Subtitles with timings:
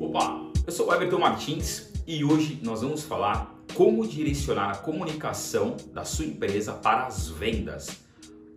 [0.00, 5.76] Opa, eu sou o Everton Martins e hoje nós vamos falar como direcionar a comunicação
[5.92, 7.88] da sua empresa para as vendas.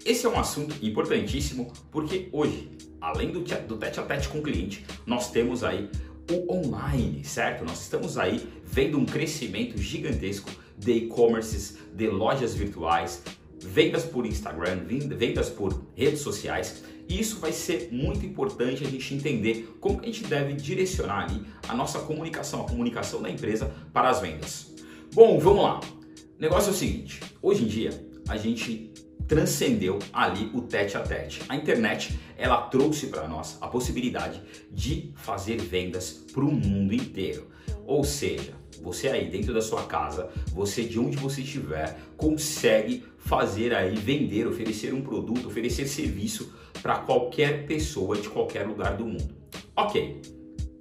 [0.06, 4.42] Esse é um assunto importantíssimo porque hoje, além do, do tete a tete com o
[4.42, 5.90] cliente, nós temos aí
[6.32, 7.64] o online, certo?
[7.64, 13.22] Nós estamos aí vendo um crescimento gigantesco de e-commerces, de lojas virtuais,
[13.62, 16.84] vendas por Instagram, vendas por redes sociais.
[17.08, 21.46] E isso vai ser muito importante a gente entender como a gente deve direcionar ali
[21.68, 24.74] a nossa comunicação, a comunicação da empresa para as vendas.
[25.14, 25.80] Bom, vamos lá.
[25.80, 27.90] O negócio é o seguinte: hoje em dia
[28.28, 28.92] a gente
[29.28, 31.42] transcendeu ali o tete a tete.
[31.48, 34.42] A internet ela trouxe para nós a possibilidade
[34.72, 37.48] de fazer vendas para o mundo inteiro.
[37.86, 43.74] Ou seja, você aí dentro da sua casa, você de onde você estiver, consegue fazer
[43.74, 49.36] aí vender, oferecer um produto, oferecer serviço para qualquer pessoa de qualquer lugar do mundo.
[49.76, 50.22] Ok,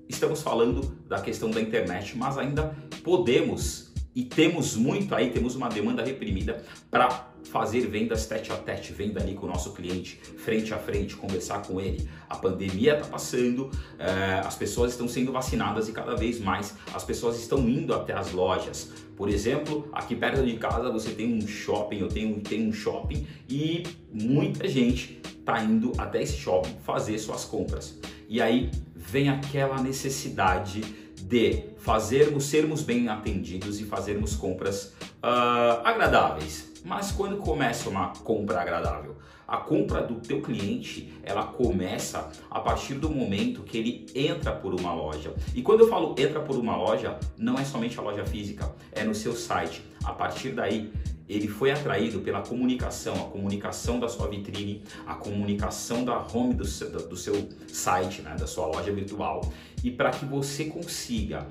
[0.09, 5.69] estamos falando da questão da internet, mas ainda podemos e temos muito aí, temos uma
[5.69, 10.73] demanda reprimida para fazer vendas tete a tete, venda ali com o nosso cliente, frente
[10.73, 12.09] a frente, conversar com ele.
[12.29, 17.05] A pandemia está passando, é, as pessoas estão sendo vacinadas e cada vez mais as
[17.05, 18.93] pessoas estão indo até as lojas.
[19.17, 23.27] Por exemplo, aqui perto de casa você tem um shopping, eu tenho, tenho um shopping
[23.49, 27.99] e muita gente está indo até esse shopping fazer suas compras.
[28.29, 30.83] E aí vem aquela necessidade
[31.23, 38.61] de fazermos, sermos bem atendidos e fazermos compras uh, agradáveis mas quando começa uma compra
[38.61, 39.17] agradável?
[39.47, 44.73] A compra do teu cliente, ela começa a partir do momento que ele entra por
[44.75, 45.35] uma loja.
[45.55, 49.03] E quando eu falo entra por uma loja, não é somente a loja física, é
[49.03, 49.85] no seu site.
[50.05, 50.93] A partir daí,
[51.29, 56.65] ele foi atraído pela comunicação, a comunicação da sua vitrine, a comunicação da home do
[56.65, 59.41] seu, do seu site, né, da sua loja virtual.
[59.83, 61.47] E para que você consiga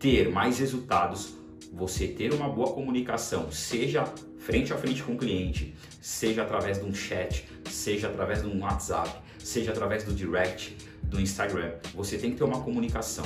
[0.00, 1.39] ter mais resultados,
[1.72, 4.04] você ter uma boa comunicação, seja
[4.38, 8.60] frente a frente com o cliente, seja através de um chat, seja através de um
[8.60, 13.24] WhatsApp, seja através do direct do Instagram, você tem que ter uma comunicação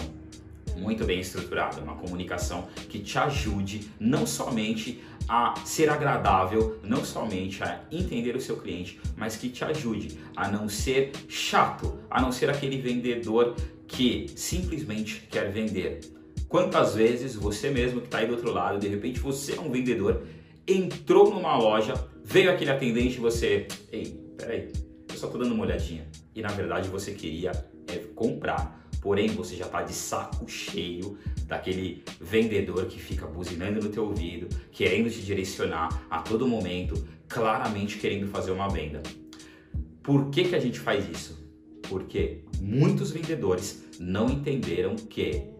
[0.77, 7.63] muito bem estruturada, uma comunicação que te ajude não somente a ser agradável, não somente
[7.63, 12.33] a entender o seu cliente, mas que te ajude a não ser chato, a não
[12.33, 13.55] ser aquele vendedor
[13.87, 16.01] que simplesmente quer vender.
[16.49, 19.71] Quantas vezes você mesmo que está aí do outro lado, de repente você é um
[19.71, 20.23] vendedor
[20.67, 24.73] entrou numa loja, veio aquele atendente e você, ei, peraí,
[25.09, 26.07] eu só tô dando uma olhadinha.
[26.35, 27.53] E na verdade você queria
[27.87, 28.83] é, comprar.
[29.01, 34.49] Porém, você já está de saco cheio daquele vendedor que fica buzinando no teu ouvido,
[34.73, 39.03] querendo te direcionar a todo momento, claramente querendo fazer uma venda.
[40.03, 41.45] Por que, que a gente faz isso?
[41.83, 45.54] Porque muitos vendedores não entenderam que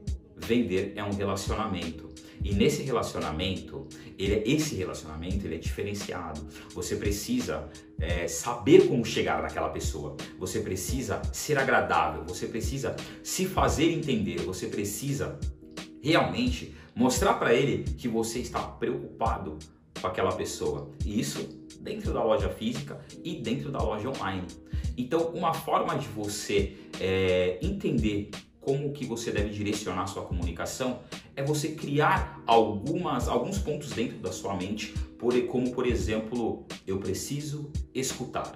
[0.45, 2.13] vender é um relacionamento.
[2.43, 3.89] E nesse relacionamento,
[4.19, 6.47] ele, é, esse relacionamento ele é diferenciado.
[6.75, 7.69] Você precisa
[7.99, 10.17] é, saber como chegar naquela pessoa.
[10.39, 12.23] Você precisa ser agradável.
[12.25, 14.43] Você precisa se fazer entender.
[14.43, 15.39] Você precisa
[16.03, 19.59] realmente mostrar para ele que você está preocupado
[19.99, 20.91] com aquela pessoa.
[21.05, 24.47] E isso dentro da loja física e dentro da loja online.
[24.99, 28.31] Então, uma forma de você é, entender
[28.65, 31.01] como que você deve direcionar sua comunicação
[31.37, 36.99] é você criar algumas, alguns pontos dentro da sua mente, por, como por exemplo, eu
[36.99, 38.53] preciso escutar.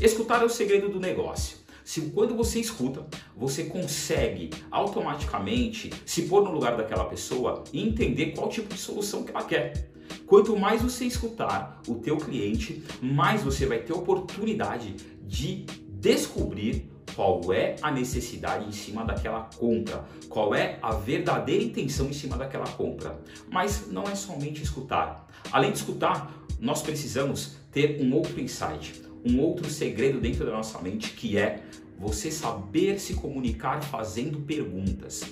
[0.00, 1.58] Escutar é o segredo do negócio.
[1.82, 8.32] Se quando você escuta, você consegue automaticamente se pôr no lugar daquela pessoa e entender
[8.32, 9.90] qual tipo de solução que ela quer.
[10.26, 17.52] Quanto mais você escutar o teu cliente, mais você vai ter oportunidade de descobrir qual
[17.52, 22.66] é a necessidade em cima daquela compra, qual é a verdadeira intenção em cima daquela
[22.66, 23.18] compra.
[23.50, 25.28] Mas não é somente escutar.
[25.50, 30.80] Além de escutar, nós precisamos ter um outro insight, um outro segredo dentro da nossa
[30.80, 31.62] mente que é
[31.98, 35.24] você saber se comunicar fazendo perguntas.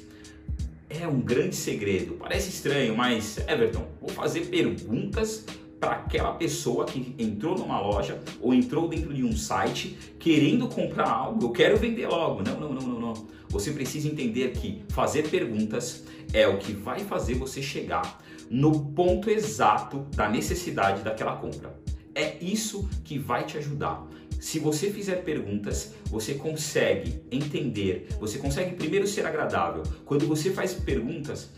[0.89, 2.15] É um grande segredo.
[2.15, 5.45] Parece estranho, mas Everton, vou fazer perguntas
[5.87, 11.09] para aquela pessoa que entrou numa loja ou entrou dentro de um site querendo comprar
[11.09, 12.43] algo, eu quero vender logo.
[12.43, 13.27] Não, não, não, não, não.
[13.51, 16.03] Você precisa entender que fazer perguntas
[16.33, 21.79] é o que vai fazer você chegar no ponto exato da necessidade daquela compra.
[22.17, 24.05] É isso que vai te ajudar.
[24.41, 29.85] Se você fizer perguntas, você consegue entender, você consegue primeiro ser agradável.
[30.05, 31.49] Quando você faz perguntas,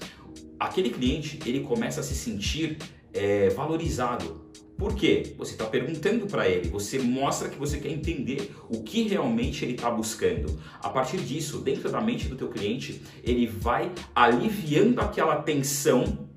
[0.61, 2.77] aquele cliente ele começa a se sentir
[3.13, 4.49] é, valorizado.
[4.77, 5.35] Por quê?
[5.37, 9.75] Você está perguntando para ele, você mostra que você quer entender o que realmente ele
[9.75, 10.57] está buscando.
[10.81, 16.29] A partir disso, dentro da mente do teu cliente, ele vai aliviando aquela tensão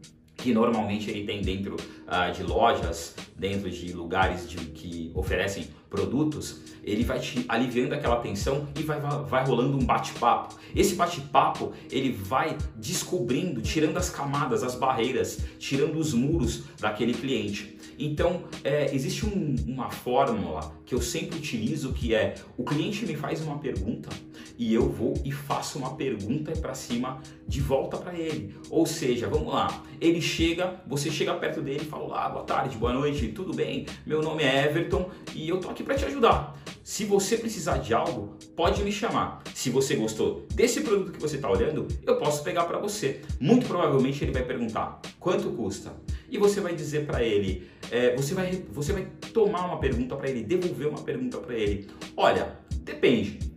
[0.41, 6.61] que normalmente ele tem dentro uh, de lojas, dentro de lugares de, que oferecem produtos,
[6.83, 10.55] ele vai te aliviando aquela tensão e vai, vai rolando um bate-papo.
[10.75, 17.77] Esse bate-papo ele vai descobrindo, tirando as camadas, as barreiras, tirando os muros daquele cliente.
[18.03, 23.15] Então, é, existe um, uma fórmula que eu sempre utilizo que é o cliente me
[23.15, 24.09] faz uma pergunta
[24.57, 28.55] e eu vou e faço uma pergunta para cima de volta para ele.
[28.71, 32.75] Ou seja, vamos lá, ele chega, você chega perto dele e fala: Olá, boa tarde,
[32.75, 33.85] boa noite, tudo bem?
[34.03, 36.59] Meu nome é Everton e eu tô aqui para te ajudar.
[36.83, 39.43] Se você precisar de algo, pode me chamar.
[39.53, 43.21] Se você gostou desse produto que você está olhando, eu posso pegar para você.
[43.39, 45.93] Muito provavelmente ele vai perguntar quanto custa
[46.31, 50.29] e você vai dizer para ele, é, você, vai, você vai tomar uma pergunta para
[50.29, 51.89] ele, devolver uma pergunta para ele.
[52.15, 53.51] Olha, depende.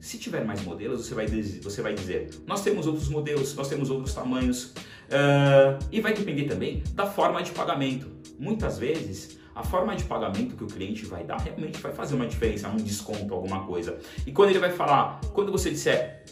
[0.00, 3.68] Se tiver mais modelos, você vai, dizer, você vai dizer, nós temos outros modelos, nós
[3.68, 4.72] temos outros tamanhos,
[5.08, 8.10] uh, e vai depender também da forma de pagamento.
[8.38, 12.26] Muitas vezes, a forma de pagamento que o cliente vai dar realmente vai fazer uma
[12.26, 13.98] diferença, um desconto, alguma coisa.
[14.26, 16.24] E quando ele vai falar, quando você disser,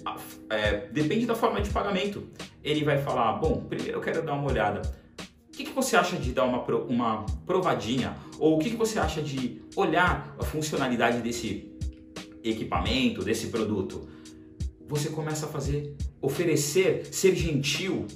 [0.48, 2.26] é, depende da forma de pagamento,
[2.64, 4.80] ele vai falar, bom, primeiro eu quero dar uma olhada
[5.56, 8.14] que, que, você acha de dar uma, uma provadinha?
[8.38, 11.72] Ou o que, que você acha de olhar a funcionalidade desse
[12.44, 14.06] equipamento, desse produto?
[14.86, 18.06] Você começa a fazer, oferecer, ser gentil,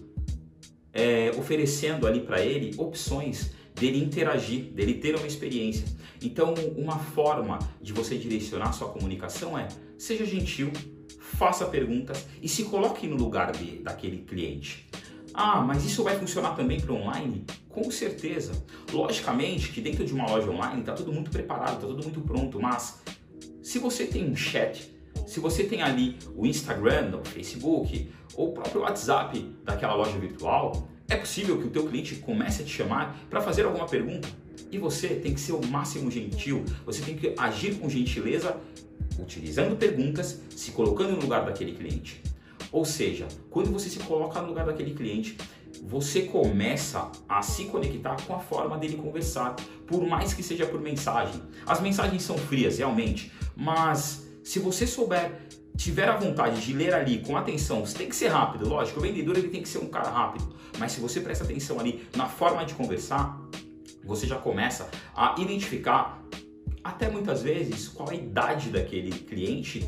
[0.92, 5.86] é, oferecendo ali para ele opções dele interagir, dele ter uma experiência.
[6.22, 9.66] Então, uma forma de você direcionar sua comunicação é
[9.96, 10.70] seja gentil,
[11.18, 14.86] faça perguntas e se coloque no lugar de, daquele cliente.
[15.32, 17.44] Ah, mas isso vai funcionar também para online?
[17.68, 18.52] Com certeza.
[18.92, 22.60] Logicamente que dentro de uma loja online está tudo muito preparado, está tudo muito pronto,
[22.60, 23.00] mas
[23.62, 24.90] se você tem um chat,
[25.26, 30.88] se você tem ali o Instagram, o Facebook ou o próprio WhatsApp daquela loja virtual,
[31.08, 34.28] é possível que o teu cliente comece a te chamar para fazer alguma pergunta.
[34.70, 38.56] E você tem que ser o máximo gentil, você tem que agir com gentileza,
[39.18, 42.22] utilizando perguntas, se colocando no lugar daquele cliente.
[42.72, 45.36] Ou seja, quando você se coloca no lugar daquele cliente,
[45.82, 49.56] você começa a se conectar com a forma dele conversar,
[49.86, 51.40] por mais que seja por mensagem.
[51.66, 57.18] As mensagens são frias, realmente, mas se você souber, tiver a vontade de ler ali
[57.18, 59.88] com atenção, você tem que ser rápido, lógico, o vendedor ele tem que ser um
[59.88, 63.40] cara rápido, mas se você presta atenção ali na forma de conversar,
[64.04, 66.22] você já começa a identificar
[66.82, 69.86] até muitas vezes qual a idade daquele cliente,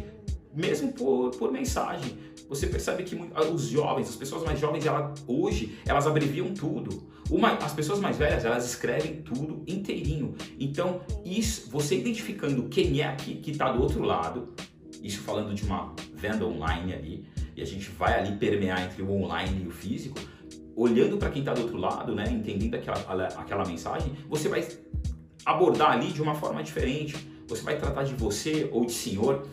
[0.55, 2.17] mesmo por, por mensagem.
[2.53, 3.19] Você percebe que
[3.51, 7.11] os jovens, as pessoas mais jovens, ela, hoje, elas abreviam tudo.
[7.31, 10.35] Uma, as pessoas mais velhas, elas escrevem tudo inteirinho.
[10.61, 14.53] Então, isso, você identificando quem é aqui que está do outro lado,
[15.03, 17.27] isso falando de uma venda online ali,
[17.57, 20.19] e a gente vai ali permear entre o online e o físico,
[20.77, 24.69] olhando para quem está do outro lado, né, entendendo aquela, aquela mensagem, você vai
[25.47, 27.17] abordar ali de uma forma diferente.
[27.49, 29.47] Você vai tratar de você ou de senhor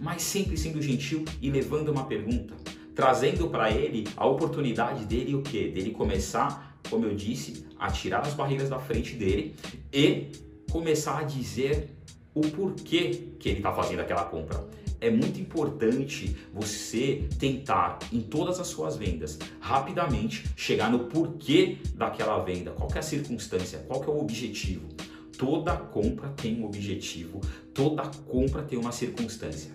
[0.00, 2.54] mas sempre sendo gentil e levando uma pergunta,
[2.94, 5.68] trazendo para ele a oportunidade dele o que?
[5.68, 9.54] Dele começar, como eu disse, a tirar as barreiras da frente dele
[9.92, 10.28] e
[10.70, 11.90] começar a dizer
[12.34, 14.66] o porquê que ele está fazendo aquela compra.
[15.00, 22.38] É muito importante você tentar em todas as suas vendas rapidamente chegar no porquê daquela
[22.42, 24.88] venda, qual é a circunstância, qual é o objetivo.
[25.36, 27.42] Toda compra tem um objetivo,
[27.74, 29.70] toda compra tem uma circunstância.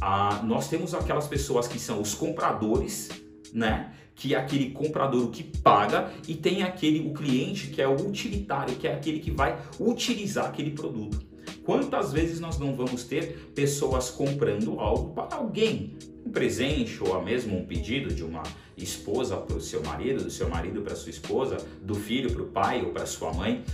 [0.00, 3.08] Ah, nós temos aquelas pessoas que são os compradores,
[3.52, 3.92] né?
[4.14, 8.76] Que é aquele comprador que paga e tem aquele o cliente que é o utilitário,
[8.76, 11.28] que é aquele que vai utilizar aquele produto.
[11.64, 17.58] Quantas vezes nós não vamos ter pessoas comprando algo para alguém, um presente ou mesmo
[17.58, 18.42] um pedido de uma
[18.76, 22.46] esposa para o seu marido, do seu marido para sua esposa, do filho para o
[22.46, 23.64] pai ou para sua mãe?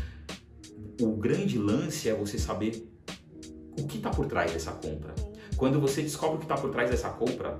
[1.01, 2.89] o grande lance é você saber
[3.79, 5.15] o que está por trás dessa compra.
[5.57, 7.59] Quando você descobre o que está por trás dessa compra,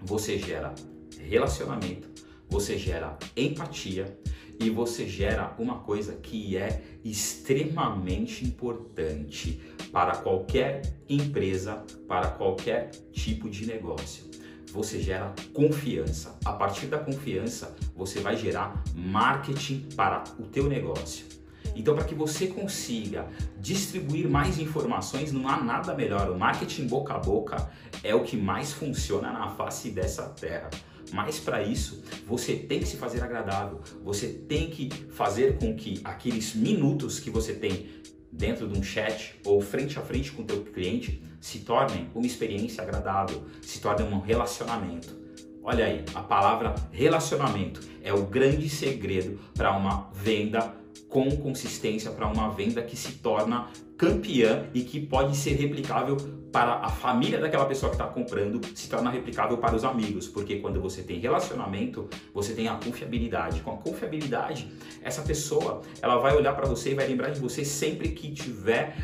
[0.00, 0.74] você gera
[1.18, 2.08] relacionamento,
[2.48, 4.18] você gera empatia
[4.60, 9.60] e você gera uma coisa que é extremamente importante
[9.90, 14.30] para qualquer empresa, para qualquer tipo de negócio.
[14.70, 16.38] Você gera confiança.
[16.44, 21.26] A partir da confiança, você vai gerar marketing para o teu negócio.
[21.74, 23.26] Então, para que você consiga
[23.58, 26.30] distribuir mais informações, não há nada melhor.
[26.30, 27.70] O marketing boca a boca
[28.02, 30.70] é o que mais funciona na face dessa terra.
[31.12, 33.80] Mas para isso, você tem que se fazer agradável.
[34.02, 37.86] Você tem que fazer com que aqueles minutos que você tem
[38.30, 42.26] dentro de um chat ou frente a frente com o teu cliente se tornem uma
[42.26, 45.20] experiência agradável, se tornem um relacionamento.
[45.62, 50.74] Olha aí, a palavra relacionamento é o grande segredo para uma venda
[51.12, 56.16] com consistência, para uma venda que se torna campeã e que pode ser replicável
[56.50, 60.56] para a família daquela pessoa que está comprando, se torna replicável para os amigos, porque
[60.56, 63.60] quando você tem relacionamento, você tem a confiabilidade.
[63.60, 67.64] Com a confiabilidade, essa pessoa ela vai olhar para você e vai lembrar de você
[67.64, 68.96] sempre que tiver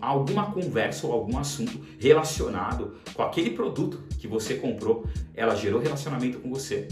[0.00, 6.38] alguma conversa ou algum assunto relacionado com aquele produto que você comprou, ela gerou relacionamento
[6.38, 6.88] com você.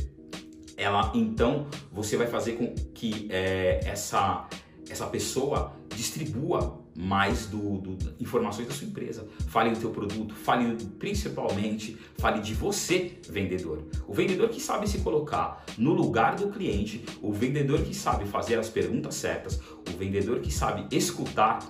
[0.79, 4.49] Ela então você vai fazer com que é, essa
[4.91, 9.29] essa pessoa distribua mais do, do, informações da sua empresa.
[9.47, 13.85] Fale do teu produto, fale principalmente, fale de você, vendedor.
[14.07, 18.59] O vendedor que sabe se colocar no lugar do cliente, o vendedor que sabe fazer
[18.59, 21.61] as perguntas certas, o vendedor que sabe escutar,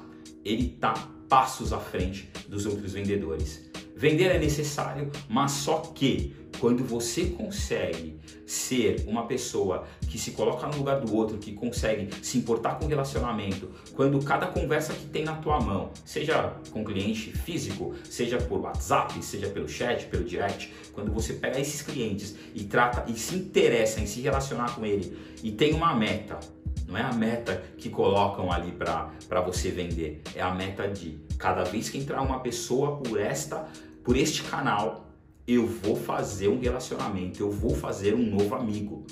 [0.45, 0.95] ele está
[1.29, 3.68] passos à frente dos outros vendedores.
[3.99, 10.69] Vender é necessário, mas só que quando você consegue ser uma pessoa que se coloca
[10.69, 15.05] no lugar do outro, que consegue se importar com o relacionamento, quando cada conversa que
[15.07, 20.23] tem na tua mão, seja com cliente físico, seja por WhatsApp, seja pelo chat, pelo
[20.23, 24.87] direct, quando você pega esses clientes e trata e se interessa em se relacionar com
[24.87, 26.39] ele e tem uma meta,
[26.87, 31.65] não é a meta que colocam ali para você vender, é a meta de cada
[31.65, 33.69] vez que entrar uma pessoa por esta
[34.09, 35.07] por este canal,
[35.47, 39.05] eu vou fazer um relacionamento, eu vou fazer um novo amigo.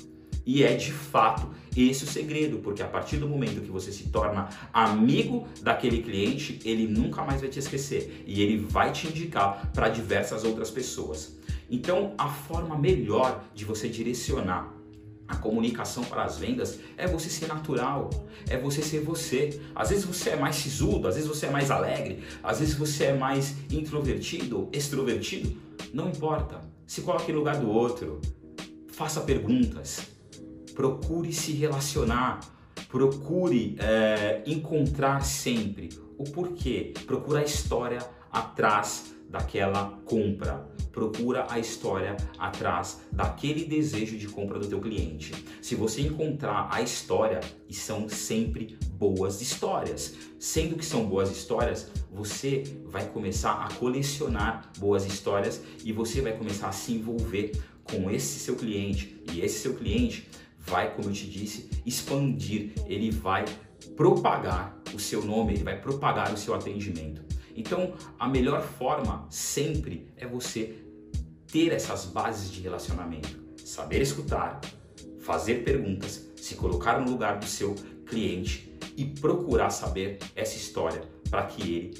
[0.43, 4.09] E é de fato esse o segredo, porque a partir do momento que você se
[4.09, 9.71] torna amigo daquele cliente, ele nunca mais vai te esquecer e ele vai te indicar
[9.71, 11.37] para diversas outras pessoas.
[11.69, 14.76] Então, a forma melhor de você direcionar
[15.27, 18.09] a comunicação para as vendas é você ser natural,
[18.49, 19.61] é você ser você.
[19.75, 23.05] Às vezes você é mais sisudo, às vezes você é mais alegre, às vezes você
[23.05, 25.57] é mais introvertido, extrovertido.
[25.93, 26.61] Não importa.
[26.85, 28.21] Se coloque no lugar do outro.
[28.93, 30.07] Faça perguntas.
[30.73, 32.39] Procure se relacionar.
[32.89, 36.93] Procure é, encontrar sempre o porquê.
[37.05, 37.99] Procure a história
[38.31, 40.76] atrás daquela compra.
[40.97, 45.31] Procura a história atrás daquele desejo de compra do teu cliente.
[45.61, 47.39] Se você encontrar a história,
[47.69, 54.71] e são sempre boas histórias, sendo que são boas histórias, você vai começar a colecionar
[54.79, 57.51] boas histórias e você vai começar a se envolver
[57.83, 59.21] com esse seu cliente.
[59.31, 60.27] E esse seu cliente
[60.57, 63.45] vai, como eu te disse, expandir, ele vai
[63.95, 67.21] propagar o seu nome, ele vai propagar o seu atendimento.
[67.55, 70.86] Então, a melhor forma sempre é você
[71.51, 74.59] ter essas bases de relacionamento, saber escutar,
[75.19, 77.75] fazer perguntas, se colocar no lugar do seu
[78.05, 81.93] cliente e procurar saber essa história para que ele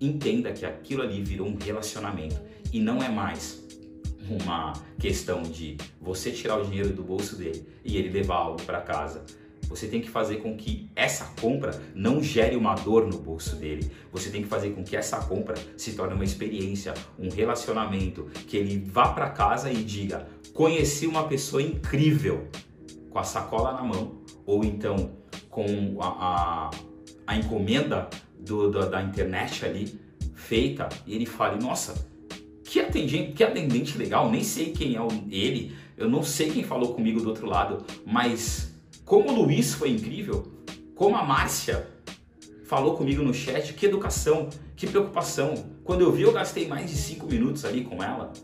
[0.00, 2.40] entenda que aquilo ali virou um relacionamento
[2.72, 3.62] e não é mais
[4.30, 8.80] uma questão de você tirar o dinheiro do bolso dele e ele levar algo para
[8.80, 9.24] casa.
[9.68, 13.90] Você tem que fazer com que essa compra não gere uma dor no bolso dele.
[14.10, 18.56] Você tem que fazer com que essa compra se torne uma experiência, um relacionamento, que
[18.56, 22.48] ele vá para casa e diga: "Conheci uma pessoa incrível",
[23.10, 25.12] com a sacola na mão, ou então
[25.50, 26.70] com a, a,
[27.26, 28.08] a encomenda
[28.38, 30.00] do, do, da internet ali
[30.34, 31.94] feita, e ele fale: "Nossa,
[32.64, 36.94] que atendente, que atendente legal, nem sei quem é ele, eu não sei quem falou
[36.94, 38.67] comigo do outro lado, mas
[39.08, 40.52] como o Luiz foi incrível,
[40.94, 41.88] como a Márcia
[42.66, 45.54] falou comigo no chat, que educação, que preocupação.
[45.82, 48.34] Quando eu vi, eu gastei mais de cinco minutos ali com ela.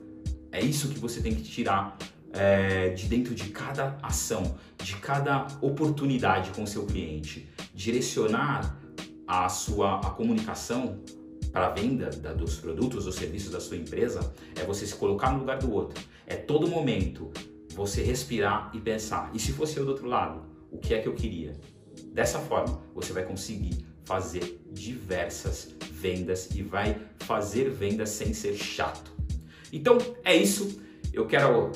[0.50, 1.98] É isso que você tem que tirar
[2.32, 7.46] é, de dentro de cada ação, de cada oportunidade com o seu cliente.
[7.74, 8.80] Direcionar
[9.26, 10.98] a sua a comunicação
[11.52, 15.30] para a venda da, dos produtos ou serviços da sua empresa é você se colocar
[15.30, 16.02] no lugar do outro.
[16.26, 17.30] É todo momento
[17.74, 19.30] você respirar e pensar.
[19.34, 20.53] E se fosse eu do outro lado?
[20.74, 21.52] O que é que eu queria.
[22.12, 29.12] Dessa forma, você vai conseguir fazer diversas vendas e vai fazer vendas sem ser chato.
[29.72, 30.80] Então é isso.
[31.12, 31.72] Eu quero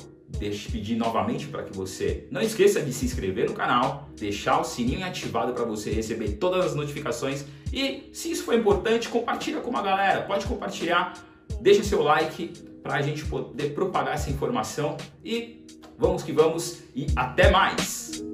[0.71, 5.03] pedir novamente para que você não esqueça de se inscrever no canal, deixar o sininho
[5.03, 9.81] ativado para você receber todas as notificações e se isso for importante, compartilha com uma
[9.81, 10.21] galera.
[10.21, 11.13] Pode compartilhar,
[11.61, 12.49] deixa seu like
[12.83, 15.65] para a gente poder propagar essa informação e
[15.97, 18.28] vamos que vamos e até mais.